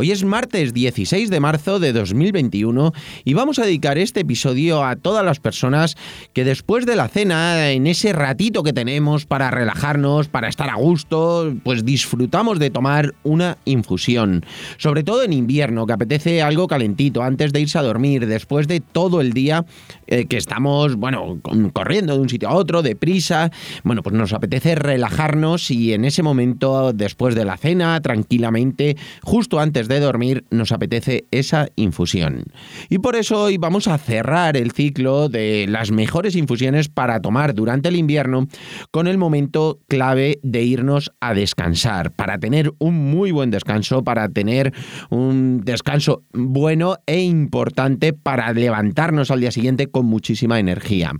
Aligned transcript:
Hoy 0.00 0.12
es 0.12 0.22
martes 0.22 0.74
16 0.74 1.28
de 1.28 1.40
marzo 1.40 1.80
de 1.80 1.92
2021 1.92 2.92
y 3.24 3.34
vamos 3.34 3.58
a 3.58 3.64
dedicar 3.64 3.98
este 3.98 4.20
episodio 4.20 4.84
a 4.84 4.94
todas 4.94 5.24
las 5.24 5.40
personas 5.40 5.96
que 6.32 6.44
después 6.44 6.86
de 6.86 6.94
la 6.94 7.08
cena, 7.08 7.72
en 7.72 7.88
ese 7.88 8.12
ratito 8.12 8.62
que 8.62 8.72
tenemos 8.72 9.26
para 9.26 9.50
relajarnos, 9.50 10.28
para 10.28 10.46
estar 10.46 10.70
a 10.70 10.76
gusto, 10.76 11.52
pues 11.64 11.84
disfrutamos 11.84 12.60
de 12.60 12.70
tomar 12.70 13.12
una 13.24 13.58
infusión. 13.64 14.46
Sobre 14.76 15.02
todo 15.02 15.24
en 15.24 15.32
invierno, 15.32 15.84
que 15.84 15.94
apetece 15.94 16.42
algo 16.42 16.68
calentito 16.68 17.24
antes 17.24 17.52
de 17.52 17.62
irse 17.62 17.78
a 17.78 17.82
dormir, 17.82 18.28
después 18.28 18.68
de 18.68 18.78
todo 18.78 19.20
el 19.20 19.32
día 19.32 19.66
eh, 20.06 20.26
que 20.26 20.36
estamos, 20.36 20.94
bueno, 20.94 21.40
corriendo 21.72 22.14
de 22.14 22.20
un 22.20 22.28
sitio 22.28 22.50
a 22.50 22.54
otro, 22.54 22.82
deprisa. 22.82 23.50
Bueno, 23.82 24.04
pues 24.04 24.14
nos 24.14 24.32
apetece 24.32 24.76
relajarnos 24.76 25.72
y 25.72 25.92
en 25.92 26.04
ese 26.04 26.22
momento, 26.22 26.92
después 26.92 27.34
de 27.34 27.44
la 27.44 27.56
cena, 27.56 28.00
tranquilamente, 28.00 28.96
justo 29.24 29.58
antes 29.58 29.87
de 29.88 30.00
dormir 30.00 30.44
nos 30.50 30.72
apetece 30.72 31.26
esa 31.30 31.68
infusión. 31.76 32.44
Y 32.88 32.98
por 32.98 33.16
eso 33.16 33.42
hoy 33.42 33.56
vamos 33.56 33.88
a 33.88 33.98
cerrar 33.98 34.56
el 34.56 34.72
ciclo 34.72 35.28
de 35.28 35.66
las 35.68 35.90
mejores 35.90 36.36
infusiones 36.36 36.88
para 36.88 37.20
tomar 37.20 37.54
durante 37.54 37.88
el 37.88 37.96
invierno 37.96 38.46
con 38.90 39.06
el 39.06 39.18
momento 39.18 39.80
clave 39.88 40.38
de 40.42 40.62
irnos 40.62 41.12
a 41.20 41.34
descansar, 41.34 42.12
para 42.12 42.38
tener 42.38 42.72
un 42.78 43.10
muy 43.10 43.30
buen 43.30 43.50
descanso, 43.50 44.04
para 44.04 44.28
tener 44.28 44.72
un 45.10 45.62
descanso 45.64 46.24
bueno 46.32 46.96
e 47.06 47.20
importante 47.20 48.12
para 48.12 48.52
levantarnos 48.52 49.30
al 49.30 49.40
día 49.40 49.50
siguiente 49.50 49.88
con 49.88 50.06
muchísima 50.06 50.58
energía. 50.58 51.12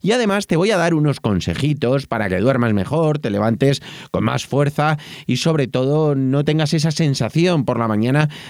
Y 0.00 0.12
además 0.12 0.46
te 0.46 0.56
voy 0.56 0.70
a 0.70 0.76
dar 0.76 0.94
unos 0.94 1.20
consejitos 1.20 2.06
para 2.06 2.28
que 2.28 2.38
duermas 2.38 2.72
mejor, 2.72 3.18
te 3.18 3.30
levantes 3.30 3.82
con 4.10 4.24
más 4.24 4.46
fuerza 4.46 4.98
y 5.26 5.36
sobre 5.36 5.68
todo 5.68 6.14
no 6.14 6.44
tengas 6.44 6.74
esa 6.74 6.90
sensación 6.90 7.64
por 7.64 7.78
la 7.78 7.88
mañana 7.88 8.01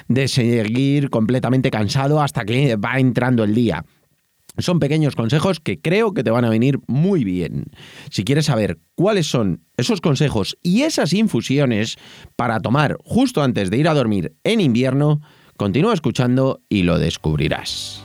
de 0.08 0.28
seguir 0.28 1.10
completamente 1.10 1.70
cansado 1.70 2.20
hasta 2.20 2.44
que 2.44 2.76
va 2.76 2.98
entrando 2.98 3.44
el 3.44 3.54
día. 3.54 3.84
Son 4.58 4.80
pequeños 4.80 5.16
consejos 5.16 5.60
que 5.60 5.80
creo 5.80 6.12
que 6.12 6.22
te 6.22 6.30
van 6.30 6.44
a 6.44 6.50
venir 6.50 6.78
muy 6.86 7.24
bien. 7.24 7.64
Si 8.10 8.22
quieres 8.22 8.46
saber 8.46 8.78
cuáles 8.94 9.26
son 9.26 9.62
esos 9.78 10.02
consejos 10.02 10.58
y 10.62 10.82
esas 10.82 11.14
infusiones 11.14 11.96
para 12.36 12.60
tomar 12.60 12.98
justo 13.02 13.42
antes 13.42 13.70
de 13.70 13.78
ir 13.78 13.88
a 13.88 13.94
dormir 13.94 14.34
en 14.44 14.60
invierno, 14.60 15.22
continúa 15.56 15.94
escuchando 15.94 16.60
y 16.68 16.82
lo 16.82 16.98
descubrirás. 16.98 18.04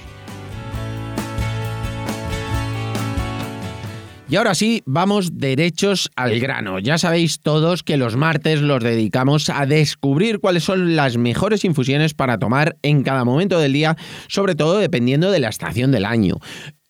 Y 4.31 4.37
ahora 4.37 4.55
sí, 4.55 4.81
vamos 4.85 5.39
derechos 5.39 6.09
al 6.15 6.39
grano. 6.39 6.79
Ya 6.79 6.97
sabéis 6.97 7.41
todos 7.41 7.83
que 7.83 7.97
los 7.97 8.15
martes 8.15 8.61
los 8.61 8.81
dedicamos 8.81 9.49
a 9.49 9.65
descubrir 9.65 10.39
cuáles 10.39 10.63
son 10.63 10.95
las 10.95 11.17
mejores 11.17 11.65
infusiones 11.65 12.13
para 12.13 12.37
tomar 12.37 12.77
en 12.81 13.03
cada 13.03 13.25
momento 13.25 13.59
del 13.59 13.73
día, 13.73 13.97
sobre 14.29 14.55
todo 14.55 14.77
dependiendo 14.77 15.31
de 15.31 15.41
la 15.41 15.49
estación 15.49 15.91
del 15.91 16.05
año. 16.05 16.37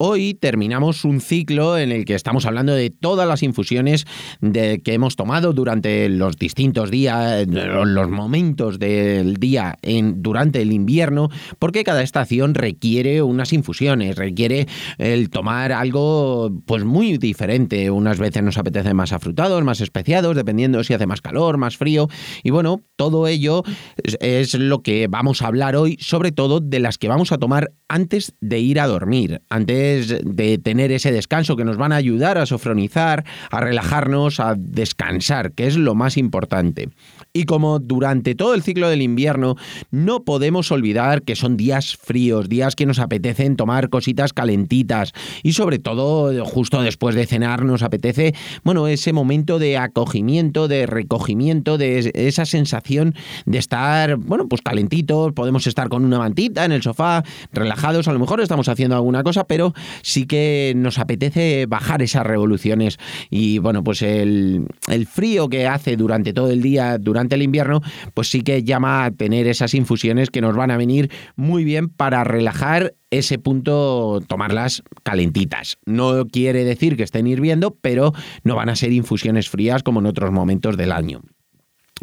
Hoy 0.03 0.33
terminamos 0.33 1.05
un 1.05 1.21
ciclo 1.21 1.77
en 1.77 1.91
el 1.91 2.05
que 2.05 2.15
estamos 2.15 2.47
hablando 2.47 2.73
de 2.73 2.89
todas 2.89 3.27
las 3.27 3.43
infusiones 3.43 4.07
que 4.41 4.81
hemos 4.85 5.15
tomado 5.15 5.53
durante 5.53 6.09
los 6.09 6.37
distintos 6.37 6.89
días, 6.89 7.45
los 7.47 8.09
momentos 8.09 8.79
del 8.79 9.35
día 9.35 9.77
en, 9.83 10.23
durante 10.23 10.63
el 10.63 10.71
invierno, 10.71 11.29
porque 11.59 11.83
cada 11.83 12.01
estación 12.01 12.55
requiere 12.55 13.21
unas 13.21 13.53
infusiones, 13.53 14.15
requiere 14.15 14.67
el 14.97 15.29
tomar 15.29 15.71
algo 15.71 16.49
pues 16.65 16.83
muy 16.83 17.19
diferente. 17.19 17.91
Unas 17.91 18.17
veces 18.17 18.41
nos 18.41 18.57
apetece 18.57 18.95
más 18.95 19.13
afrutados, 19.13 19.63
más 19.63 19.81
especiados, 19.81 20.35
dependiendo 20.35 20.83
si 20.83 20.95
hace 20.95 21.05
más 21.05 21.21
calor, 21.21 21.57
más 21.57 21.77
frío. 21.77 22.07
Y 22.41 22.49
bueno, 22.49 22.81
todo 22.95 23.27
ello 23.27 23.61
es, 24.01 24.17
es 24.19 24.55
lo 24.55 24.81
que 24.81 25.05
vamos 25.07 25.43
a 25.43 25.47
hablar 25.47 25.75
hoy, 25.75 25.95
sobre 25.99 26.31
todo 26.31 26.59
de 26.59 26.79
las 26.79 26.97
que 26.97 27.07
vamos 27.07 27.31
a 27.31 27.37
tomar 27.37 27.71
antes 27.87 28.33
de 28.41 28.57
ir 28.59 28.79
a 28.79 28.87
dormir, 28.87 29.43
antes 29.49 29.90
de 29.91 30.57
tener 30.57 30.91
ese 30.91 31.11
descanso 31.11 31.55
que 31.55 31.65
nos 31.65 31.77
van 31.77 31.91
a 31.91 31.97
ayudar 31.97 32.37
a 32.37 32.45
sofronizar, 32.45 33.23
a 33.49 33.59
relajarnos, 33.59 34.39
a 34.39 34.55
descansar, 34.57 35.53
que 35.53 35.67
es 35.67 35.77
lo 35.77 35.95
más 35.95 36.17
importante. 36.17 36.89
Y 37.33 37.45
como 37.45 37.79
durante 37.79 38.35
todo 38.35 38.53
el 38.53 38.63
ciclo 38.63 38.89
del 38.89 39.01
invierno 39.01 39.55
no 39.89 40.23
podemos 40.23 40.71
olvidar 40.71 41.23
que 41.23 41.35
son 41.35 41.55
días 41.55 41.95
fríos, 41.95 42.49
días 42.49 42.75
que 42.75 42.85
nos 42.85 42.99
apetecen 42.99 43.55
tomar 43.55 43.89
cositas 43.89 44.33
calentitas 44.33 45.13
y 45.43 45.53
sobre 45.53 45.79
todo 45.79 46.45
justo 46.45 46.81
después 46.81 47.15
de 47.15 47.25
cenar 47.25 47.63
nos 47.63 47.83
apetece, 47.83 48.33
bueno, 48.63 48.87
ese 48.87 49.13
momento 49.13 49.59
de 49.59 49.77
acogimiento, 49.77 50.67
de 50.67 50.85
recogimiento, 50.85 51.77
de 51.77 52.11
esa 52.13 52.45
sensación 52.45 53.15
de 53.45 53.57
estar, 53.57 54.17
bueno, 54.17 54.47
pues 54.47 54.61
calentitos, 54.61 55.33
podemos 55.33 55.67
estar 55.67 55.89
con 55.89 56.05
una 56.05 56.19
mantita 56.19 56.65
en 56.65 56.71
el 56.71 56.81
sofá, 56.81 57.23
relajados, 57.53 58.07
a 58.07 58.13
lo 58.13 58.19
mejor 58.19 58.41
estamos 58.41 58.67
haciendo 58.67 58.95
alguna 58.95 59.23
cosa, 59.23 59.45
pero 59.45 59.73
sí 60.01 60.25
que 60.25 60.73
nos 60.75 60.99
apetece 60.99 61.65
bajar 61.67 62.01
esas 62.01 62.25
revoluciones 62.25 62.97
y 63.29 63.59
bueno, 63.59 63.83
pues 63.83 64.01
el, 64.01 64.67
el 64.87 65.07
frío 65.07 65.49
que 65.49 65.67
hace 65.67 65.95
durante 65.95 66.33
todo 66.33 66.49
el 66.51 66.61
día, 66.61 66.97
durante 66.97 67.35
el 67.35 67.41
invierno, 67.41 67.81
pues 68.13 68.29
sí 68.29 68.41
que 68.41 68.63
llama 68.63 69.05
a 69.05 69.11
tener 69.11 69.47
esas 69.47 69.73
infusiones 69.73 70.29
que 70.29 70.41
nos 70.41 70.55
van 70.55 70.71
a 70.71 70.77
venir 70.77 71.11
muy 71.35 71.63
bien 71.63 71.89
para 71.89 72.23
relajar 72.23 72.93
ese 73.11 73.37
punto 73.37 74.21
tomarlas 74.27 74.83
calentitas. 75.03 75.77
No 75.85 76.25
quiere 76.25 76.63
decir 76.63 76.95
que 76.97 77.03
estén 77.03 77.27
hirviendo, 77.27 77.77
pero 77.81 78.13
no 78.43 78.55
van 78.55 78.69
a 78.69 78.75
ser 78.75 78.91
infusiones 78.93 79.49
frías 79.49 79.83
como 79.83 79.99
en 79.99 80.05
otros 80.07 80.31
momentos 80.31 80.77
del 80.77 80.91
año. 80.91 81.21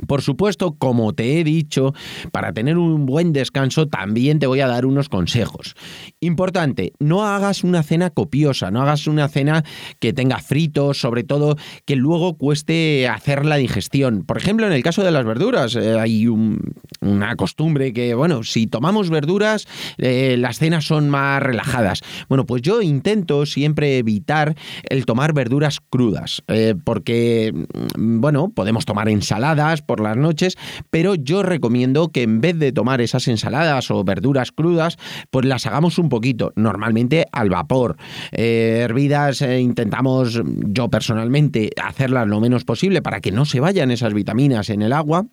Por 0.07 0.23
supuesto, 0.23 0.77
como 0.79 1.13
te 1.13 1.41
he 1.41 1.45
dicho, 1.45 1.95
para 2.33 2.53
tener 2.53 2.79
un 2.79 3.07
buen 3.07 3.33
descanso 3.33 3.89
también 3.89 4.39
te 4.39 4.47
voy 4.47 4.61
a 4.61 4.69
dar 4.69 4.87
unos 4.87 5.09
consejos. 5.09 5.75
Importante, 6.21 6.93
no 6.99 7.25
hagas 7.25 7.65
una 7.65 7.83
cena 7.83 8.11
copiosa, 8.11 8.71
no 8.71 8.83
hagas 8.83 9.07
una 9.07 9.29
cena 9.29 9.65
que 10.01 10.13
tenga 10.13 10.39
fritos, 10.39 11.01
sobre 11.01 11.25
todo 11.25 11.57
que 11.85 11.97
luego 11.97 12.37
cueste 12.37 13.09
hacer 13.09 13.45
la 13.45 13.57
digestión. 13.57 14.25
Por 14.25 14.39
ejemplo, 14.39 14.67
en 14.67 14.73
el 14.73 14.83
caso 14.83 15.03
de 15.03 15.11
las 15.11 15.25
verduras, 15.25 15.75
eh, 15.77 15.99
hay 15.99 16.27
una 16.29 17.37
costumbre 17.37 17.93
que, 17.93 18.15
bueno, 18.15 18.43
si 18.43 18.67
tomamos 18.67 19.11
verduras, 19.11 19.67
eh, 19.99 20.37
las 20.39 20.59
cenas 20.59 20.85
son 20.85 21.11
más 21.11 21.43
relajadas. 21.43 22.03
Bueno, 22.29 22.47
pues 22.47 22.63
yo 22.63 22.83
intento 22.83 23.47
siempre 23.47 23.99
evitar 23.99 24.55
el 24.89 25.07
tomar 25.07 25.33
verduras 25.33 25.81
crudas, 25.81 26.43
eh, 26.49 26.75
porque, 26.85 27.53
mm, 27.97 28.21
bueno, 28.21 28.51
podemos 28.55 28.85
tomar 28.85 29.09
ensaladas, 29.09 29.83
por 29.89 30.01
las 30.01 30.17
noches, 30.17 30.57
pero 30.91 31.15
yo 31.15 31.43
recomiendo 31.43 32.13
que 32.13 32.23
en 32.23 32.41
vez 32.41 32.59
de 32.59 32.71
tomar 32.71 33.01
esas 33.01 33.27
ensaladas 33.27 33.91
o 33.91 34.05
verduras 34.05 34.53
crudas, 34.53 34.99
pues 35.31 35.47
las 35.47 35.67
hagamos 35.67 35.99
un 35.99 36.11
poquito, 36.11 36.53
normalmente 36.55 37.27
al 37.33 37.49
vapor. 37.49 37.97
Eh, 38.31 38.83
hervidas 38.85 39.41
eh, 39.41 39.61
intentamos, 39.61 40.41
yo 40.45 40.91
personalmente, 40.91 41.71
hacerlas 41.83 42.29
lo 42.29 42.39
menos 42.39 42.65
posible 42.65 43.01
para 43.01 43.21
que 43.21 43.33
no 43.33 43.47
se 43.47 43.61
vayan 43.61 43.91
esas 43.91 44.13
vitaminas 44.13 44.69
en 44.69 44.83
el 44.83 44.93
agua 44.93 45.27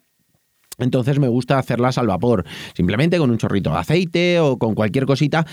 Entonces 0.77 1.19
me 1.19 1.27
gusta 1.27 1.57
hacerlas 1.57 1.97
al 1.97 2.07
vapor, 2.07 2.45
simplemente 2.73 3.17
con 3.17 3.31
un 3.31 3.37
chorrito 3.37 3.71
de 3.71 3.77
aceite 3.77 4.39
o 4.39 4.57
con 4.57 4.75
cualquier 4.75 5.05
cosita, 5.05 5.45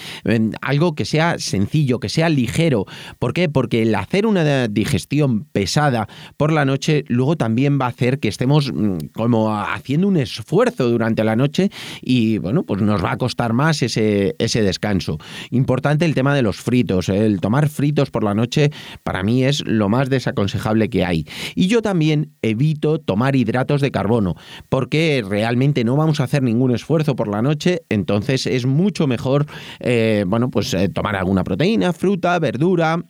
algo 0.61 0.95
que 0.95 1.05
sea 1.05 1.39
sencillo, 1.39 2.01
que 2.01 2.09
sea 2.09 2.29
ligero. 2.29 2.87
¿Por 3.19 3.33
qué? 3.33 3.49
Porque 3.49 3.83
el 3.83 3.95
hacer 3.95 4.27
una 4.27 4.69
digestión 4.69 5.45
pesada 5.45 6.09
por 6.37 6.53
la 6.53 6.65
noche 6.65 7.05
luego 7.09 7.37
también 7.37 7.79
va 7.81 7.87
a 7.87 7.89
hacer 7.89 8.19
que 8.19 8.29
estemos 8.29 8.73
mm, 8.73 9.09
como 9.15 9.55
haciendo 9.57 10.09
un 10.09 10.17
esfuerzo 10.17 10.89
durante 10.89 11.25
la 11.25 11.37
noche 11.37 11.71
y 12.01 12.39
bueno, 12.39 12.63
pues 12.63 12.83
nos 12.83 13.03
va 13.05 13.13
a 13.13 13.19
costar 13.19 13.53
más 13.53 13.83
ese, 13.83 14.35
ese 14.39 14.63
descanso. 14.63 15.19
Importante 15.51 16.05
el 16.05 16.15
tema 16.15 16.35
de 16.35 16.43
los 16.43 16.57
fritos, 16.57 17.09
el 17.09 17.41
tomar 17.41 17.69
fritos 17.69 18.11
por 18.11 18.25
la 18.25 18.35
noche 18.35 18.71
para 19.03 19.23
mí 19.23 19.45
es 19.45 19.65
lo 19.67 19.89
más 19.89 20.11
desaconsejable 20.11 20.89
que 20.89 21.05
hay. 21.05 21.27
Y 21.55 21.69
yo 21.69 21.83
también 21.83 22.33
evito 22.43 22.99
tomar 22.99 23.37
hidratos 23.37 23.81
de 23.81 23.91
carbono, 23.91 24.37
porque 24.69 25.12
realmente 25.21 25.85
no 25.85 25.97
vamos 25.97 26.21
a 26.21 26.25
hacer 26.25 26.43
ningún 26.43 26.71
esfuerzo 26.71 27.15
por 27.15 27.29
la 27.29 27.43
noche, 27.43 27.83
entonces 27.91 28.47
es 28.47 28.65
mucho 28.65 29.07
mejor, 29.07 29.45
eh, 29.81 30.25
bueno, 30.27 30.51
pues 30.51 30.73
eh, 30.73 30.89
tomar 30.89 31.17
alguna 31.17 31.45
proteína, 31.45 31.93
fruta, 31.93 32.39
verdura, 32.39 33.05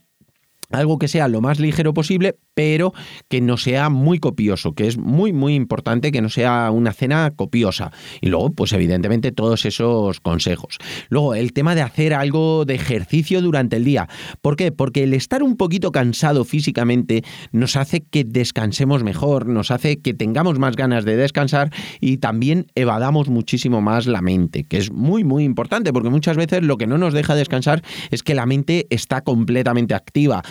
algo 0.72 0.98
que 0.98 1.08
sea 1.08 1.28
lo 1.28 1.40
más 1.40 1.60
ligero 1.60 1.94
posible, 1.94 2.36
pero 2.54 2.92
que 3.28 3.40
no 3.40 3.56
sea 3.56 3.88
muy 3.88 4.18
copioso, 4.18 4.74
que 4.74 4.86
es 4.86 4.98
muy, 4.98 5.32
muy 5.32 5.54
importante 5.54 6.12
que 6.12 6.20
no 6.20 6.28
sea 6.28 6.70
una 6.70 6.92
cena 6.92 7.32
copiosa. 7.34 7.92
Y 8.20 8.28
luego, 8.28 8.50
pues 8.50 8.72
evidentemente, 8.72 9.32
todos 9.32 9.64
esos 9.64 10.20
consejos. 10.20 10.78
Luego, 11.08 11.34
el 11.34 11.52
tema 11.52 11.74
de 11.74 11.82
hacer 11.82 12.14
algo 12.14 12.64
de 12.64 12.74
ejercicio 12.74 13.40
durante 13.40 13.76
el 13.76 13.84
día. 13.84 14.08
¿Por 14.40 14.56
qué? 14.56 14.72
Porque 14.72 15.04
el 15.04 15.14
estar 15.14 15.42
un 15.42 15.56
poquito 15.56 15.92
cansado 15.92 16.44
físicamente 16.44 17.22
nos 17.52 17.76
hace 17.76 18.00
que 18.00 18.24
descansemos 18.24 19.02
mejor, 19.02 19.46
nos 19.46 19.70
hace 19.70 20.00
que 20.00 20.14
tengamos 20.14 20.58
más 20.58 20.76
ganas 20.76 21.04
de 21.04 21.16
descansar 21.16 21.70
y 22.00 22.18
también 22.18 22.66
evadamos 22.74 23.28
muchísimo 23.28 23.80
más 23.80 24.06
la 24.06 24.22
mente, 24.22 24.64
que 24.64 24.78
es 24.78 24.92
muy, 24.92 25.24
muy 25.24 25.44
importante, 25.44 25.92
porque 25.92 26.10
muchas 26.10 26.36
veces 26.36 26.62
lo 26.62 26.76
que 26.76 26.86
no 26.86 26.98
nos 26.98 27.14
deja 27.14 27.34
descansar 27.34 27.82
es 28.10 28.22
que 28.22 28.34
la 28.34 28.46
mente 28.46 28.86
está 28.90 29.22
completamente 29.22 29.94
activa 29.94 30.42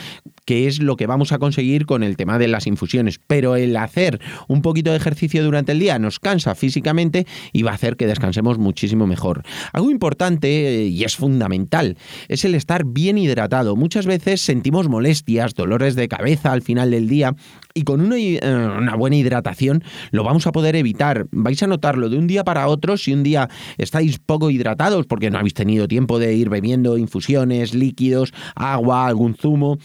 que 0.46 0.68
es 0.68 0.82
lo 0.82 0.96
que 0.96 1.08
vamos 1.08 1.32
a 1.32 1.40
conseguir 1.40 1.86
con 1.86 2.04
el 2.04 2.18
tema 2.18 2.38
de 2.38 2.48
las 2.48 2.68
infusiones. 2.68 3.20
Pero 3.28 3.56
el 3.56 3.76
hacer 3.76 4.20
un 4.48 4.62
poquito 4.62 4.92
de 4.92 4.98
ejercicio 4.98 5.44
durante 5.44 5.72
el 5.72 5.80
día 5.80 6.00
nos 6.00 6.20
cansa 6.20 6.56
físicamente 6.56 7.26
y 7.54 7.64
va 7.64 7.72
a 7.72 7.76
hacer 7.76 7.96
que 7.96 8.08
descansemos 8.08 8.58
muchísimo 8.58 9.08
mejor. 9.08 9.44
Algo 9.74 9.92
importante 9.92 10.84
eh, 10.84 10.88
y 10.88 11.04
es 11.04 11.16
fundamental 11.16 11.98
es 12.28 12.46
el 12.46 12.56
estar 12.56 12.86
bien 12.86 13.18
hidratado. 13.18 13.76
Muchas 13.76 14.06
veces 14.06 14.42
sentimos 14.42 14.90
molestias, 14.90 15.54
dolores 15.54 15.96
de 15.96 16.08
cabeza 16.08 16.52
al 16.52 16.62
final 16.62 16.92
del 16.92 17.08
día 17.08 17.36
y 17.74 17.84
con 17.84 18.02
una, 18.02 18.18
eh, 18.18 18.40
una, 18.44 18.96
buena 18.96 19.16
hidratación 19.16 19.84
lo 20.12 20.24
vamos 20.24 20.48
a 20.48 20.52
poder 20.52 20.76
evitar. 20.76 21.28
Vais 21.32 21.62
a 21.64 21.68
notarlo 21.68 22.10
de 22.10 22.18
un 22.18 22.28
día 22.28 22.44
para 22.44 22.68
otro 22.68 22.98
si 22.98 23.14
un 23.14 23.24
día 23.24 23.50
estáis 23.78 24.20
poco 24.20 24.50
hidratados 24.50 25.06
porque 25.06 25.30
no 25.30 25.38
habéis 25.38 25.54
tenido 25.54 25.88
tiempo 25.88 26.20
de 26.20 26.34
ir 26.34 26.50
bebiendo 26.50 26.98
infusiones, 26.98 27.74
líquidos, 27.74 28.34
agua, 28.56 29.08
algún 29.08 29.36
zumo 29.36 29.78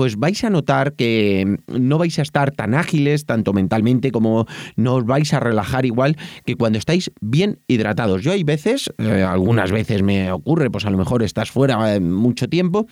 pues 0.00 0.16
vais 0.16 0.42
a 0.44 0.48
notar 0.48 0.94
que 0.94 1.58
no 1.66 1.98
vais 1.98 2.18
a 2.18 2.22
estar 2.22 2.52
tan 2.52 2.72
ágiles, 2.72 3.26
tanto 3.26 3.52
mentalmente 3.52 4.10
como 4.12 4.46
no 4.74 4.94
os 4.94 5.04
vais 5.04 5.34
a 5.34 5.40
relajar 5.40 5.84
igual 5.84 6.16
que 6.46 6.56
cuando 6.56 6.78
estáis 6.78 7.12
bien 7.20 7.58
hidratados. 7.68 8.22
Yo 8.22 8.32
hay 8.32 8.42
veces, 8.42 8.90
eh, 8.96 9.22
algunas 9.22 9.70
veces 9.70 10.02
me 10.02 10.32
ocurre, 10.32 10.70
pues 10.70 10.86
a 10.86 10.90
lo 10.90 10.96
mejor 10.96 11.22
estás 11.22 11.50
fuera 11.50 11.94
eh, 11.94 12.00
mucho 12.00 12.48
tiempo 12.48 12.86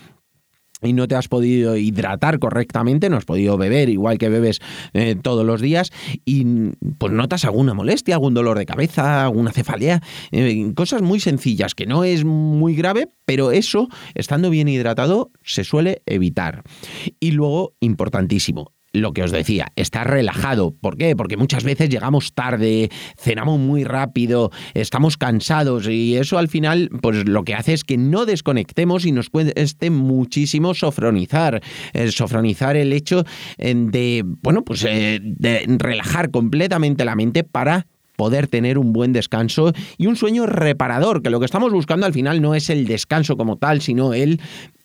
y 0.83 0.93
no 0.93 1.09
te 1.09 1.17
has 1.17 1.29
podido 1.29 1.77
hidratar 1.77 2.39
correctamente, 2.39 3.11
no 3.11 3.17
has 3.17 3.25
podido 3.25 3.57
beber 3.57 3.89
igual 3.89 4.19
que 4.19 4.29
bebes 4.29 4.61
eh, 4.93 5.17
todos 5.21 5.45
los 5.45 5.61
días 5.61 5.91
y 6.25 6.45
pues 6.99 7.13
notas 7.13 7.45
alguna 7.45 7.75
molestia, 7.75 8.15
algún 8.15 8.35
dolor 8.35 8.59
de 8.59 8.67
cabeza, 8.67 9.25
alguna 9.25 9.53
cefalea, 9.53 10.03
eh, 10.31 10.73
cosas 10.75 11.03
muy 11.03 11.21
sencillas 11.21 11.75
que 11.75 11.87
no 11.87 12.05
es 12.05 12.25
muy 12.25 12.75
grave, 12.75 13.09
pero 13.25 13.51
eso, 13.51 13.89
estando 14.15 14.51
bien 14.51 14.69
hidratado, 14.69 15.31
se 15.43 15.65
suele 15.65 16.03
evitar. 16.07 16.63
Y 17.21 17.33
luego, 17.33 17.75
importantísimo, 17.81 18.73
lo 18.93 19.13
que 19.13 19.23
os 19.23 19.31
decía, 19.31 19.73
estar 19.77 20.09
relajado. 20.09 20.73
¿Por 20.73 20.97
qué? 20.97 21.15
Porque 21.17 21.37
muchas 21.37 21.65
veces 21.65 21.89
llegamos 21.89 22.35
tarde, 22.35 22.91
cenamos 23.17 23.59
muy 23.59 23.85
rápido, 23.85 24.51
estamos 24.75 25.17
cansados 25.17 25.89
y 25.89 26.17
eso 26.17 26.39
al 26.39 26.49
final, 26.49 26.91
pues 27.03 27.29
lo 27.29 27.45
que 27.45 27.55
hace 27.55 27.73
es 27.73 27.85
que 27.85 27.97
no 27.97 28.27
desconectemos 28.27 29.05
y 29.05 29.13
nos 29.13 29.31
cueste 29.31 29.91
muchísimo 29.91 30.75
sofronizar. 30.75 31.63
Eh, 31.93 32.11
sofronizar 32.11 32.77
el 32.77 32.93
hecho 32.93 33.25
eh, 33.59 33.75
de, 33.77 34.23
bueno, 34.25 34.65
pues 34.65 34.85
eh, 34.89 35.21
de 35.23 35.65
relajar 35.79 36.31
completamente 36.31 37.05
la 37.05 37.15
mente 37.15 37.45
para 37.45 37.87
poder 38.19 38.49
tener 38.49 38.79
un 38.79 38.93
buen 38.93 39.13
descanso 39.13 39.73
y 39.97 40.09
un 40.09 40.17
sueño 40.17 40.45
reparador, 40.45 41.23
que 41.23 41.31
lo 41.31 41.39
que 41.39 41.47
estamos 41.47 41.73
buscando 41.73 42.05
al 42.05 42.13
final 42.13 42.43
no 42.43 42.57
es 42.57 42.69
el 42.69 42.85
descanso 42.85 43.37
como 43.37 43.59
tal, 43.59 43.81
sino 43.81 44.13
el 44.13 44.41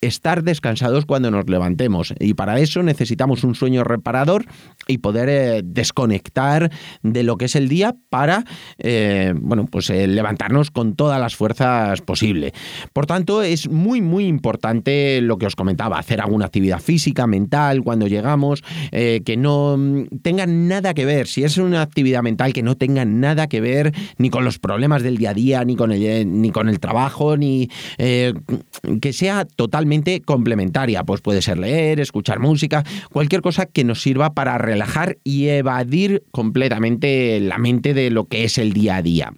estar 0.06 0.44
descansados 0.44 1.06
cuando 1.06 1.32
nos 1.32 1.50
levantemos. 1.50 2.14
Y 2.20 2.34
para 2.34 2.60
eso 2.60 2.84
necesitamos 2.84 3.44
un 3.44 3.56
sueño 3.56 3.84
reparador 3.84 4.46
y 4.88 5.00
poder 5.00 5.30
eh, 5.30 5.62
desconectar 5.64 6.72
de 7.02 7.24
lo 7.24 7.38
que 7.38 7.46
es 7.46 7.56
el 7.56 7.70
día 7.70 7.96
para 8.10 8.44
eh, 8.78 9.34
bueno, 9.36 9.66
pues, 9.66 9.90
eh, 9.90 10.08
levantarnos 10.08 10.72
con 10.72 10.96
todas 10.96 11.20
las 11.20 11.36
fuerzas 11.36 12.02
posible. 12.02 12.54
Por 12.92 13.06
tanto, 13.06 13.42
es 13.42 13.70
muy, 13.70 14.02
muy 14.02 14.26
importante 14.26 15.22
lo 15.22 15.38
que 15.38 15.46
os 15.46 15.56
comentaba, 15.56 16.00
hacer 16.00 16.22
alguna 16.22 16.46
actividad 16.46 16.80
física, 16.80 17.28
mental, 17.28 17.84
cuando 17.84 18.08
llegamos, 18.08 18.64
que 18.92 19.36
no 19.38 19.78
mm, 19.78 20.20
tenga 20.22 20.46
nada 20.46 20.94
que 20.94 21.06
ver, 21.06 21.28
si 21.28 21.44
es 21.44 21.58
una 21.58 21.82
actividad 21.82 22.22
mental 22.22 22.54
que 22.54 22.64
no 22.64 22.76
tenga 22.76 23.06
nada 23.06 23.48
que 23.48 23.62
ver 23.62 23.94
ni 24.18 24.30
con 24.30 24.44
los 24.44 24.60
problemas 24.60 25.04
del 25.04 25.18
día 25.18 25.32
a 25.32 25.34
día, 25.34 25.66
ni 25.66 25.76
con 25.76 25.92
el, 25.92 26.42
ni 26.42 26.52
con 26.52 26.70
el 26.70 26.80
trabajo, 26.80 27.38
ni 27.38 27.70
que 27.98 29.14
sea 29.14 29.46
totalmente 29.46 29.93
complementaria. 30.26 31.04
Pues 31.04 31.22
puede 31.22 31.42
ser 31.42 31.58
leer, 31.58 32.00
escuchar 32.00 32.40
música, 32.40 32.84
cualquier 33.12 33.42
cosa 33.42 33.66
que 33.66 33.84
nos 33.84 34.02
sirva 34.02 34.34
para 34.34 34.58
relajar 34.58 35.18
y 35.24 35.48
evadir 35.48 36.24
completamente 36.32 37.40
la 37.40 37.58
mente 37.58 37.94
de 37.94 38.10
lo 38.10 38.26
que 38.26 38.44
es 38.44 38.58
el 38.58 38.74
día 38.74 38.98
a 38.98 39.02
día. 39.02 39.34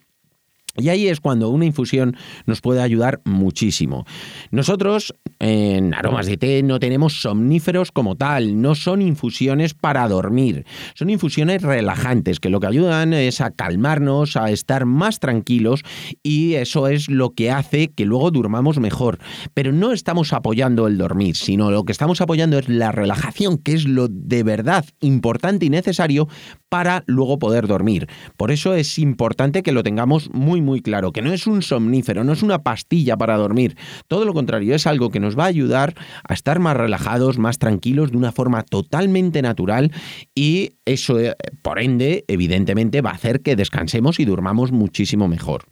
Y 0.78 0.90
ahí 0.90 1.08
es 1.08 1.20
cuando 1.20 1.50
una 1.50 1.66
infusión 1.66 2.18
nos 2.46 2.62
puede 2.62 2.82
ayudar 2.82 3.22
muchísimo. 3.24 4.06
Nosotros 4.52 5.14
en 5.40 5.94
aromas 5.94 6.26
de 6.26 6.38
té 6.38 6.64
no 6.64 6.80
tenemos 6.80 7.22
somníferos 7.22 7.92
como 7.92 8.16
tal, 8.16 8.62
no 8.62 8.76
son 8.76 9.02
infusiones 9.02 9.74
para 9.74 10.08
dormir, 10.08 10.66
son 10.94 11.10
infusiones 11.10 11.62
relajantes 11.62 12.40
que 12.40 12.50
lo 12.50 12.60
que 12.60 12.68
ayudan 12.68 13.14
es 13.14 13.42
a 13.42 13.52
calmarnos, 13.52 14.36
a 14.36 14.52
estar 14.52 14.86
más 14.86 15.20
tranquilos 15.20 15.84
y 16.24 16.56
eso 16.56 16.88
es 16.88 17.10
lo 17.10 17.32
que 17.32 17.52
hace 17.52 17.90
que 17.90 18.06
luego 18.06 18.32
durmamos 18.32 18.80
mejor. 18.80 19.20
Pero 19.54 19.72
no 19.72 19.92
estamos 19.92 20.34
apoyando 20.34 20.88
el 20.88 20.98
dormir, 20.98 21.36
sino 21.36 21.72
lo 21.72 21.84
que 21.84 21.92
estamos 21.92 22.22
apoyando 22.22 22.58
es 22.58 22.70
la 22.70 22.92
relajación, 22.92 23.58
que 23.58 23.74
es 23.74 23.86
lo 23.86 24.08
de 24.08 24.44
verdad 24.44 24.86
importante 25.02 25.66
y 25.66 25.70
necesario 25.70 26.28
para 26.76 27.06
luego 27.08 27.40
poder 27.40 27.68
dormir. 27.68 28.10
Por 28.36 28.52
eso 28.52 28.76
es 28.76 29.00
importante 29.00 29.64
que 29.64 29.72
lo 29.72 29.82
tengamos 29.82 30.30
muy 30.34 30.60
muy 30.60 30.82
claro, 30.82 31.14
que 31.14 31.22
no 31.22 31.32
es 31.32 31.48
un 31.48 31.62
somnífero, 31.62 32.26
no 32.26 32.34
es 32.34 32.44
una 32.44 32.64
pastilla 32.64 33.16
para 33.16 33.38
dormir, 33.38 33.78
todo 34.10 34.26
lo 34.26 34.34
contrario, 34.34 34.76
es 34.76 34.86
algo 34.86 35.10
que 35.10 35.22
nos 35.22 35.40
va 35.40 35.46
a 35.46 35.48
ayudar 35.48 35.96
a 36.28 36.34
estar 36.34 36.60
más 36.60 36.76
relajados, 36.76 37.38
más 37.38 37.60
tranquilos, 37.60 38.12
de 38.12 38.18
una 38.18 38.34
forma 38.34 38.64
totalmente 38.64 39.42
natural 39.42 39.94
y 40.36 40.72
eso, 40.84 41.18
eh, 41.18 41.34
por 41.62 41.80
ende, 41.80 42.26
evidentemente 42.28 43.00
va 43.00 43.12
a 43.12 43.14
hacer 43.14 43.40
que 43.40 43.56
descansemos 43.56 44.20
y 44.20 44.26
durmamos 44.26 44.74
muchísimo 44.74 45.30
mejor. 45.30 45.68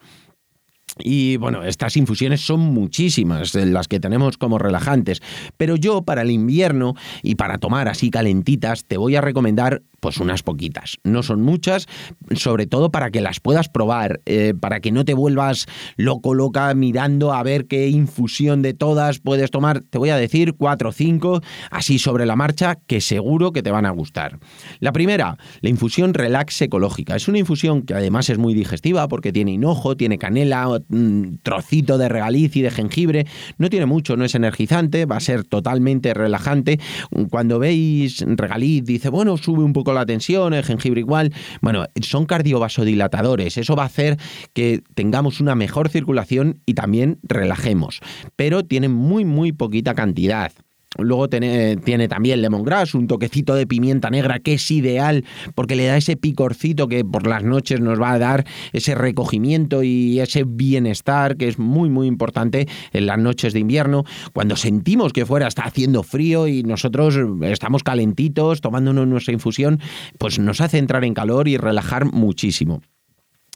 Y 1.00 1.38
bueno, 1.38 1.64
estas 1.64 1.98
infusiones 1.98 2.42
son 2.42 2.60
muchísimas 2.60 3.56
eh, 3.56 3.66
las 3.66 3.90
que 3.90 4.00
tenemos 4.00 4.38
como 4.38 4.58
relajantes, 4.58 5.22
pero 5.58 5.76
yo 5.76 6.04
para 6.04 6.22
el 6.22 6.32
invierno 6.32 6.96
y 7.24 7.36
para 7.36 7.58
tomar 7.58 7.90
así 7.90 8.10
calentitas 8.10 8.86
te 8.86 8.96
voy 8.96 9.18
a 9.18 9.22
recomendar 9.22 9.82
pues 10.04 10.18
unas 10.18 10.44
poquitas. 10.44 10.98
No 11.06 11.24
son 11.24 11.42
muchas, 11.42 11.88
sobre 12.36 12.68
todo 12.68 12.92
para 12.92 13.10
que 13.10 13.22
las 13.22 13.40
puedas 13.40 13.70
probar, 13.70 14.20
eh, 14.26 14.54
para 14.54 14.82
que 14.82 14.92
no 14.92 15.06
te 15.06 15.14
vuelvas 15.14 15.66
loco, 15.96 16.34
loca 16.34 16.74
mirando 16.74 17.32
a 17.32 17.42
ver 17.42 17.68
qué 17.68 17.88
infusión 17.88 18.62
de 18.62 18.74
todas 18.74 19.20
puedes 19.20 19.50
tomar. 19.50 19.80
Te 19.80 19.98
voy 19.98 20.10
a 20.10 20.18
decir 20.18 20.56
cuatro 20.56 20.90
o 20.90 20.92
cinco, 20.92 21.40
así 21.72 22.00
sobre 22.00 22.26
la 22.26 22.36
marcha, 22.36 22.76
que 22.86 23.00
seguro 23.00 23.54
que 23.54 23.64
te 23.64 23.72
van 23.72 23.86
a 23.86 23.92
gustar. 23.92 24.40
La 24.82 24.92
primera, 24.92 25.38
la 25.62 25.70
infusión 25.70 26.14
Relax 26.14 26.62
Ecológica. 26.64 27.16
Es 27.16 27.30
una 27.30 27.40
infusión 27.40 27.84
que 27.84 27.94
además 27.94 28.30
es 28.30 28.38
muy 28.38 28.54
digestiva 28.54 29.08
porque 29.08 29.32
tiene 29.32 29.52
hinojo, 29.54 29.96
tiene 29.96 30.18
canela, 30.18 30.68
un 30.90 31.40
trocito 31.44 31.98
de 31.98 32.10
regaliz 32.10 32.58
y 32.58 32.62
de 32.62 32.72
jengibre. 32.72 33.26
No 33.58 33.70
tiene 33.70 33.86
mucho, 33.86 34.18
no 34.18 34.26
es 34.26 34.36
energizante, 34.36 35.06
va 35.06 35.16
a 35.16 35.22
ser 35.22 35.46
totalmente 35.46 36.14
relajante. 36.14 36.82
Cuando 37.30 37.58
veis 37.58 38.22
regaliz, 38.28 38.84
dice, 38.84 39.08
bueno, 39.08 39.38
sube 39.38 39.64
un 39.64 39.72
poco 39.72 39.93
la 39.94 40.06
tensión, 40.06 40.54
el 40.54 40.64
jengibre 40.64 41.00
igual. 41.00 41.34
Bueno, 41.62 41.86
son 42.02 42.26
cardiovasodilatadores. 42.26 43.58
Eso 43.58 43.76
va 43.76 43.84
a 43.84 43.88
hacer 43.88 44.18
que 44.54 44.82
tengamos 44.96 45.40
una 45.40 45.56
mejor 45.56 45.90
circulación 45.90 46.62
y 46.66 46.74
también 46.74 47.20
relajemos. 47.24 48.00
Pero 48.36 48.64
tienen 48.66 48.92
muy, 48.92 49.26
muy 49.26 49.52
poquita 49.52 49.94
cantidad. 49.94 50.52
Luego 50.98 51.30
tiene, 51.30 51.78
tiene 51.78 52.08
también 52.08 52.42
lemongrass, 52.42 52.94
un 52.94 53.08
toquecito 53.08 53.56
de 53.56 53.68
pimienta 53.68 54.10
negra 54.10 54.40
que 54.40 54.54
es 54.54 54.72
ideal 54.72 55.26
porque 55.56 55.76
le 55.76 55.86
da 55.86 55.98
ese 55.98 56.18
picorcito 56.18 56.88
que 56.88 57.04
por 57.04 57.28
las 57.28 57.44
noches 57.44 57.80
nos 57.80 58.00
va 58.02 58.14
a 58.14 58.20
dar 58.20 58.46
ese 58.72 58.96
recogimiento 58.96 59.84
y 59.84 60.20
ese 60.20 60.44
bienestar 60.46 61.38
que 61.38 61.48
es 61.48 61.60
muy 61.60 61.90
muy 61.90 62.08
importante 62.08 62.68
en 62.92 63.06
las 63.06 63.18
noches 63.18 63.54
de 63.54 63.60
invierno, 63.60 64.04
cuando 64.34 64.56
sentimos 64.56 65.14
que 65.14 65.26
fuera 65.26 65.48
está 65.48 65.64
haciendo 65.64 66.04
frío 66.04 66.48
y 66.48 66.64
nosotros 66.64 67.18
estamos 67.42 67.84
calentitos 67.84 68.62
tomándonos 68.62 69.08
nuestra 69.08 69.34
infusión, 69.34 69.80
pues 70.18 70.40
nos 70.40 70.62
hace 70.62 70.78
entrar 70.78 71.04
en 71.04 71.14
calor 71.14 71.48
y 71.48 71.58
relajar 71.58 72.06
muchísimo. 72.06 72.82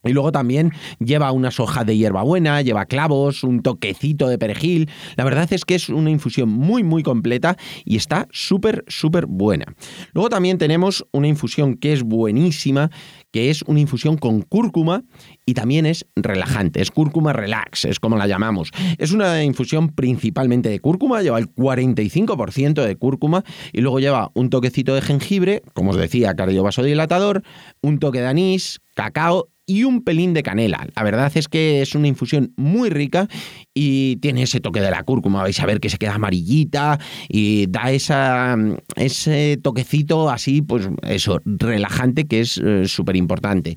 Y 0.04 0.14
luego 0.14 0.32
también 0.32 0.72
lleva 1.00 1.32
unas 1.32 1.60
hojas 1.60 1.86
de 1.86 1.98
hierbabuena, 1.98 2.62
lleva 2.62 2.86
clavos, 2.86 3.44
un 3.44 3.62
toquecito 3.62 4.28
de 4.28 4.38
perejil. 4.38 4.90
La 5.16 5.24
verdad 5.24 5.52
es 5.52 5.66
que 5.66 5.76
es 5.76 5.90
una 5.90 6.12
infusión 6.12 6.50
muy, 6.50 6.84
muy 6.84 7.02
completa 7.04 7.58
y 7.84 7.96
está 7.96 8.28
súper, 8.32 8.84
súper 8.88 9.26
buena. 9.26 9.66
Luego 10.14 10.30
también 10.30 10.58
tenemos 10.58 11.06
una 11.12 11.28
infusión 11.28 11.76
que 11.76 11.94
es 11.94 12.04
buenísima, 12.04 12.92
que 13.32 13.50
es 13.50 13.64
una 13.64 13.80
infusión 13.80 14.18
con 14.18 14.42
cúrcuma 14.42 15.04
y 15.46 15.56
también 15.56 15.86
es 15.86 16.06
relajante. 16.16 16.82
Es 16.82 16.92
cúrcuma 16.92 17.34
relax, 17.34 17.86
es 17.86 18.00
como 18.00 18.18
la 18.18 18.28
llamamos. 18.28 18.72
Es 19.00 19.12
una 19.12 19.44
infusión 19.44 19.90
principalmente 19.90 20.70
de 20.70 20.80
cúrcuma, 20.80 21.24
lleva 21.24 21.40
el 21.40 21.54
45% 21.54 22.86
de 22.86 22.96
cúrcuma 22.96 23.44
y 23.74 23.82
luego 23.82 24.00
lleva 24.00 24.32
un 24.36 24.50
toquecito 24.50 24.94
de 24.94 25.02
jengibre, 25.02 25.64
como 25.74 25.92
os 25.92 25.98
decía, 25.98 26.36
cardiovasodilatador, 26.36 27.44
un 27.82 28.00
toque 28.00 28.22
de 28.22 28.28
anís, 28.28 28.80
cacao 28.94 29.50
y 29.68 29.84
un 29.84 30.02
pelín 30.02 30.34
de 30.34 30.42
canela. 30.42 30.88
La 30.96 31.04
verdad 31.04 31.32
es 31.36 31.48
que 31.48 31.82
es 31.82 31.94
una 31.94 32.08
infusión 32.08 32.54
muy 32.56 32.90
rica 32.90 33.28
y 33.74 34.16
tiene 34.16 34.44
ese 34.44 34.62
toque 34.62 34.80
de 34.80 34.90
la 34.90 35.04
cúrcuma. 35.04 35.44
Vais 35.44 35.60
a 35.60 35.66
ver 35.66 35.80
que 35.80 35.90
se 35.90 35.98
queda 35.98 36.16
amarillita 36.16 36.98
y 37.28 37.68
da 37.68 37.92
esa, 37.92 38.56
ese 38.96 39.60
toquecito 39.62 40.30
así, 40.30 40.62
pues 40.62 40.90
eso, 41.04 41.42
relajante 41.46 42.26
que 42.26 42.40
es 42.40 42.58
eh, 42.64 42.88
súper 42.88 43.18
importante. 43.18 43.76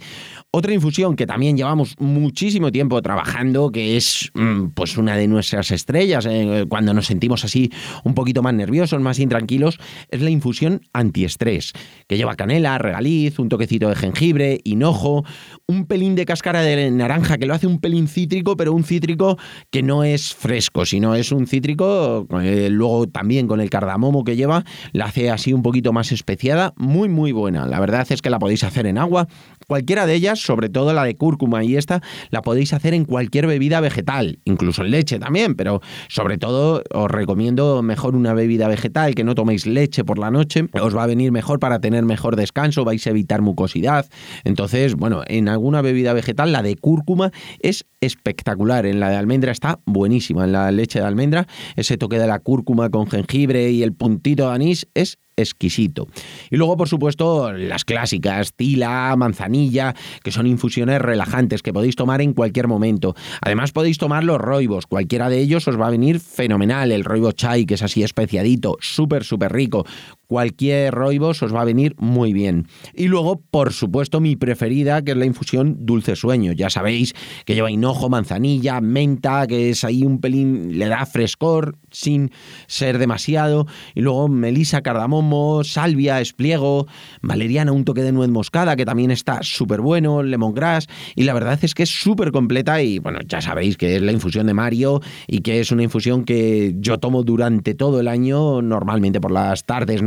Otra 0.53 0.75
infusión 0.75 1.15
que 1.15 1.29
también 1.29 1.57
llevamos 1.57 1.95
muchísimo 2.01 2.73
tiempo 2.73 3.01
trabajando, 3.03 3.71
que 3.71 3.97
es 3.97 4.33
mm, 4.35 4.71
pues 4.75 4.99
una 4.99 5.17
de 5.17 5.29
nuestras 5.29 5.71
estrellas 5.71 6.27
eh, 6.29 6.67
cuando 6.69 6.93
nos 6.93 7.07
sentimos 7.07 7.45
así 7.45 7.71
un 8.03 8.15
poquito 8.15 8.43
más 8.43 8.53
nerviosos, 8.55 9.01
más 9.01 9.21
intranquilos, 9.21 9.79
es 10.09 10.21
la 10.21 10.31
infusión 10.31 10.81
antiestrés, 10.93 11.73
que 12.09 12.17
lleva 12.17 12.35
canela, 12.35 12.79
regaliz, 12.79 13.39
un 13.39 13.49
toquecito 13.49 13.91
de 13.91 13.95
jengibre, 13.95 14.61
hinojo, 14.65 15.25
un 15.69 15.87
pelín 15.87 16.17
de 16.17 16.27
cáscara 16.27 16.63
de 16.63 16.91
naranja 16.91 17.39
que 17.39 17.47
lo 17.47 17.55
hace 17.55 17.69
un 17.69 17.79
pelín 17.79 18.09
cítrico, 18.09 18.57
pero 18.57 18.73
un 18.73 18.83
cítrico 18.83 19.39
que 19.71 19.85
no 19.85 20.03
es 20.03 20.35
fresco, 20.35 20.85
sino 20.85 21.15
es 21.15 21.31
un 21.31 21.47
cítrico, 21.47 22.27
eh, 22.43 22.71
luego 22.73 23.07
también 23.07 23.47
con 23.47 23.61
el 23.61 23.71
cardamomo 23.71 24.25
que 24.25 24.35
lleva, 24.35 24.65
la 24.91 25.05
hace 25.05 25.31
así 25.31 25.53
un 25.53 25.63
poquito 25.63 25.93
más 25.93 26.11
especiada, 26.11 26.73
muy 26.77 27.09
muy 27.09 27.31
buena. 27.31 27.67
La 27.67 27.79
verdad 27.79 28.05
es 28.11 28.21
que 28.21 28.31
la 28.31 28.41
podéis 28.41 28.65
hacer 28.65 28.87
en 28.87 28.99
agua, 28.99 29.29
cualquiera 29.71 30.05
de 30.05 30.15
ellas, 30.15 30.41
sobre 30.41 30.69
todo 30.69 30.93
la 30.93 31.05
de 31.05 31.15
cúrcuma 31.15 31.63
y 31.63 31.77
esta, 31.77 32.03
la 32.31 32.43
podéis 32.43 32.73
hacer 32.73 32.93
en 32.93 33.05
cualquier 33.05 33.47
bebida 33.47 33.81
vegetal, 33.81 34.41
incluso 34.45 34.83
en 34.83 34.91
leche 34.91 35.21
también, 35.21 35.55
pero 35.55 35.81
sobre 36.09 36.39
todo 36.39 36.83
os 36.93 37.09
recomiendo 37.09 37.81
mejor 37.81 38.17
una 38.17 38.35
bebida 38.35 38.67
vegetal, 38.67 39.15
que 39.15 39.23
no 39.23 39.37
toméis 39.37 39.69
leche 39.69 40.03
por 40.03 40.19
la 40.19 40.33
noche, 40.33 40.67
os 40.83 40.97
va 40.97 41.05
a 41.05 41.07
venir 41.07 41.31
mejor 41.31 41.61
para 41.61 41.79
tener 41.79 42.03
mejor 42.03 42.35
descanso, 42.35 42.85
vais 42.85 43.07
a 43.07 43.11
evitar 43.11 43.43
mucosidad. 43.43 44.07
Entonces, 44.43 44.97
bueno, 44.97 45.23
en 45.29 45.49
alguna 45.49 45.83
bebida 45.83 46.15
vegetal, 46.15 46.51
la 46.51 46.65
de 46.65 46.75
cúrcuma 46.75 47.31
es 47.61 47.85
espectacular. 48.01 48.87
En 48.87 48.99
la 48.99 49.11
de 49.11 49.17
almendra 49.17 49.53
está 49.53 49.79
buenísima. 49.87 50.47
En 50.47 50.53
la 50.53 50.73
leche 50.73 50.99
de 50.99 51.07
almendra, 51.07 51.47
ese 51.77 51.97
toque 51.97 52.19
de 52.19 52.27
la 52.27 52.41
cúrcuma 52.41 52.91
con 52.91 53.07
jengibre 53.07 53.71
y 53.71 53.85
el 53.85 53.93
puntito 53.93 54.49
de 54.49 54.55
anís 54.57 54.89
es 54.95 55.19
exquisito. 55.41 56.09
Y 56.51 56.57
luego, 56.57 56.77
por 56.77 56.89
supuesto, 56.89 57.53
las 57.53 57.85
clásicas, 57.85 58.55
tila, 58.55 59.15
manzanilla, 59.17 59.95
que 60.23 60.33
son 60.33 60.47
infusiones 60.47 61.01
relajantes 61.01 61.63
que 61.63 61.73
podéis 61.73 61.97
tomar 61.97 62.21
en 62.21 62.33
cualquier 62.33 62.69
momento. 62.69 63.15
Además, 63.41 63.73
podéis 63.73 63.99
tomar 63.99 64.25
los 64.25 64.39
roibos, 64.39 64.87
cualquiera 64.87 65.29
de 65.29 65.39
ellos 65.39 65.67
os 65.69 65.81
va 65.81 65.89
a 65.89 65.91
venir 65.91 66.21
fenomenal. 66.21 66.93
El 66.93 67.05
roibo 67.05 67.33
chai, 67.33 67.67
que 67.67 67.75
es 67.75 67.83
así 67.83 68.03
especiadito, 68.03 68.77
súper, 68.81 69.25
súper 69.25 69.53
rico 69.53 69.87
cualquier 70.31 70.95
roibos 70.95 71.43
os 71.43 71.53
va 71.53 71.63
a 71.63 71.65
venir 71.65 71.97
muy 71.99 72.33
bien. 72.33 72.69
Y 72.95 73.09
luego, 73.09 73.43
por 73.51 73.73
supuesto, 73.73 74.21
mi 74.21 74.37
preferida, 74.37 75.03
que 75.03 75.11
es 75.11 75.17
la 75.17 75.25
infusión 75.25 75.79
dulce 75.81 76.15
sueño. 76.15 76.53
Ya 76.53 76.71
sabéis 76.71 77.15
que 77.45 77.57
lleva 77.57 77.69
hinojo, 77.69 78.09
manzanilla, 78.09 78.81
menta, 78.81 79.49
que 79.49 79.71
es 79.71 79.83
ahí 79.83 80.05
un 80.05 80.21
pelín, 80.21 80.79
le 80.79 80.87
da 80.87 81.05
frescor 81.05 81.77
sin 81.91 82.31
ser 82.69 82.99
demasiado. 82.99 83.67
Y 83.97 84.03
luego 84.03 84.29
melisa, 84.29 84.83
cardamomo, 84.83 85.65
salvia, 85.65 86.21
espliego, 86.21 86.87
valeriana, 87.23 87.73
un 87.73 87.85
toque 87.85 88.03
de 88.03 88.13
nuez 88.13 88.31
moscada, 88.31 88.77
que 88.77 88.85
también 88.85 89.11
está 89.11 89.41
súper 89.43 89.81
bueno, 89.81 90.23
lemongrass. 90.23 90.87
Y 91.17 91.25
la 91.25 91.35
verdad 91.35 91.59
es 91.61 91.75
que 91.75 91.83
es 91.83 91.91
súper 91.91 92.31
completa 92.31 92.81
y 92.81 93.01
bueno, 93.01 93.19
ya 93.27 93.41
sabéis 93.41 93.77
que 93.77 93.97
es 93.97 94.03
la 94.03 94.13
infusión 94.13 94.47
de 94.47 94.55
Mario 94.55 95.01
y 95.27 95.41
que 95.41 95.59
es 95.59 95.73
una 95.73 95.83
infusión 95.83 96.25
que 96.25 96.77
yo 96.79 96.99
tomo 96.99 97.25
durante 97.25 97.75
todo 97.75 97.99
el 97.99 98.07
año, 98.07 98.63
normalmente 98.63 99.21
por 99.21 99.33
las 99.33 99.65
tardes, 99.65 100.05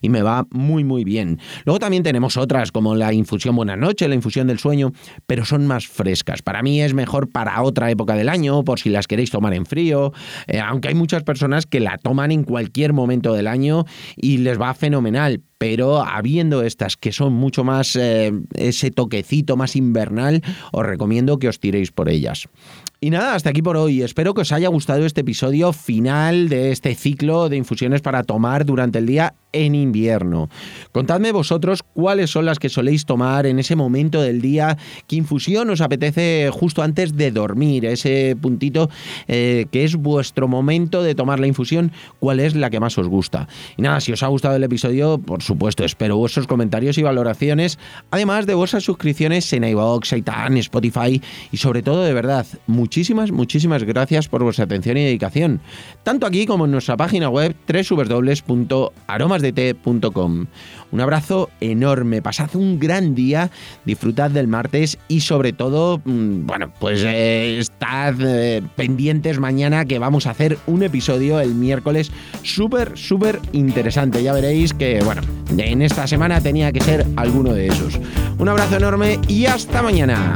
y 0.00 0.08
me 0.08 0.22
va 0.22 0.46
muy 0.50 0.84
muy 0.84 1.04
bien. 1.04 1.38
Luego 1.64 1.78
también 1.78 2.02
tenemos 2.02 2.36
otras 2.36 2.72
como 2.72 2.94
la 2.94 3.12
infusión 3.12 3.56
Buenas 3.56 3.78
noches, 3.78 4.08
la 4.08 4.14
infusión 4.14 4.46
del 4.48 4.58
sueño, 4.58 4.92
pero 5.26 5.44
son 5.44 5.66
más 5.66 5.86
frescas. 5.86 6.42
Para 6.42 6.62
mí 6.62 6.82
es 6.82 6.94
mejor 6.94 7.30
para 7.30 7.62
otra 7.62 7.90
época 7.90 8.14
del 8.14 8.28
año, 8.28 8.64
por 8.64 8.78
si 8.78 8.90
las 8.90 9.06
queréis 9.06 9.30
tomar 9.30 9.54
en 9.54 9.66
frío, 9.66 10.12
eh, 10.46 10.60
aunque 10.60 10.88
hay 10.88 10.94
muchas 10.94 11.22
personas 11.22 11.66
que 11.66 11.80
la 11.80 11.98
toman 11.98 12.32
en 12.32 12.44
cualquier 12.44 12.92
momento 12.92 13.32
del 13.32 13.46
año 13.46 13.84
y 14.16 14.38
les 14.38 14.60
va 14.60 14.74
fenomenal, 14.74 15.42
pero 15.58 16.02
habiendo 16.02 16.62
estas 16.62 16.96
que 16.96 17.12
son 17.12 17.32
mucho 17.32 17.64
más 17.64 17.96
eh, 17.96 18.32
ese 18.54 18.90
toquecito 18.90 19.56
más 19.56 19.76
invernal, 19.76 20.42
os 20.72 20.84
recomiendo 20.84 21.38
que 21.38 21.48
os 21.48 21.60
tiréis 21.60 21.92
por 21.92 22.08
ellas. 22.08 22.48
Y 23.06 23.10
nada, 23.10 23.36
hasta 23.36 23.50
aquí 23.50 23.62
por 23.62 23.76
hoy. 23.76 24.02
Espero 24.02 24.34
que 24.34 24.40
os 24.40 24.50
haya 24.50 24.66
gustado 24.66 25.06
este 25.06 25.20
episodio 25.20 25.72
final 25.72 26.48
de 26.48 26.72
este 26.72 26.92
ciclo 26.96 27.48
de 27.48 27.56
infusiones 27.56 28.00
para 28.00 28.24
tomar 28.24 28.66
durante 28.66 28.98
el 28.98 29.06
día 29.06 29.34
en 29.64 29.74
invierno. 29.74 30.48
Contadme 30.92 31.32
vosotros 31.32 31.82
cuáles 31.82 32.30
son 32.30 32.44
las 32.44 32.58
que 32.58 32.68
soléis 32.68 33.06
tomar 33.06 33.46
en 33.46 33.58
ese 33.58 33.76
momento 33.76 34.20
del 34.20 34.40
día, 34.40 34.76
qué 35.06 35.16
infusión 35.16 35.70
os 35.70 35.80
apetece 35.80 36.50
justo 36.52 36.82
antes 36.82 37.16
de 37.16 37.30
dormir, 37.30 37.86
ese 37.86 38.36
puntito 38.40 38.90
eh, 39.28 39.66
que 39.70 39.84
es 39.84 39.96
vuestro 39.96 40.48
momento 40.48 41.02
de 41.02 41.14
tomar 41.14 41.40
la 41.40 41.46
infusión, 41.46 41.92
cuál 42.20 42.40
es 42.40 42.54
la 42.54 42.70
que 42.70 42.80
más 42.80 42.98
os 42.98 43.08
gusta. 43.08 43.48
Y 43.76 43.82
nada, 43.82 44.00
si 44.00 44.12
os 44.12 44.22
ha 44.22 44.28
gustado 44.28 44.56
el 44.56 44.64
episodio, 44.64 45.18
por 45.18 45.42
supuesto, 45.42 45.84
espero 45.84 46.16
vuestros 46.16 46.46
comentarios 46.46 46.98
y 46.98 47.02
valoraciones, 47.02 47.78
además 48.10 48.46
de 48.46 48.54
vuestras 48.54 48.84
suscripciones 48.84 49.52
en 49.52 49.64
iVoox, 49.64 50.12
iTunes, 50.12 50.66
Spotify 50.66 51.20
y 51.50 51.56
sobre 51.56 51.82
todo, 51.82 52.02
de 52.02 52.12
verdad, 52.12 52.46
muchísimas, 52.66 53.30
muchísimas 53.30 53.84
gracias 53.84 54.28
por 54.28 54.42
vuestra 54.42 54.64
atención 54.64 54.96
y 54.96 55.04
dedicación, 55.04 55.60
tanto 56.02 56.26
aquí 56.26 56.46
como 56.46 56.64
en 56.64 56.70
nuestra 56.72 56.96
página 56.96 57.28
web 57.28 57.54
un 60.92 61.00
abrazo 61.00 61.50
enorme, 61.60 62.22
pasad 62.22 62.54
un 62.54 62.78
gran 62.78 63.14
día, 63.14 63.50
disfrutad 63.84 64.30
del 64.30 64.48
martes 64.48 64.98
y 65.08 65.20
sobre 65.20 65.52
todo, 65.52 66.00
mm, 66.04 66.46
bueno, 66.46 66.72
pues 66.78 67.02
eh, 67.04 67.58
estad 67.58 68.14
eh, 68.20 68.62
pendientes 68.76 69.38
mañana 69.38 69.84
que 69.84 69.98
vamos 69.98 70.26
a 70.26 70.30
hacer 70.30 70.58
un 70.66 70.82
episodio 70.82 71.40
el 71.40 71.54
miércoles 71.54 72.12
súper, 72.42 72.96
súper 72.96 73.40
interesante. 73.52 74.22
Ya 74.22 74.32
veréis 74.32 74.72
que, 74.72 75.00
bueno, 75.04 75.22
en 75.56 75.82
esta 75.82 76.06
semana 76.06 76.40
tenía 76.40 76.72
que 76.72 76.80
ser 76.80 77.06
alguno 77.16 77.52
de 77.52 77.68
esos. 77.68 77.98
Un 78.38 78.48
abrazo 78.48 78.76
enorme 78.76 79.18
y 79.28 79.46
hasta 79.46 79.82
mañana. 79.82 80.34